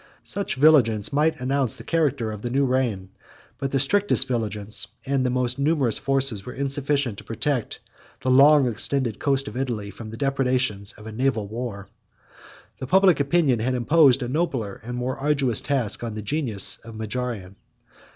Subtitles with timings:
[0.23, 3.09] 45 Such vigilance might announce the character of the new reign;
[3.59, 7.79] but the strictest vigilance, and the most numerous forces, were insufficient to protect
[8.21, 11.87] the long extended coast of Italy from the depredations of a naval war.
[12.79, 16.95] The public opinion had imposed a nobler and more arduous task on the genius of
[16.95, 17.53] Majorian.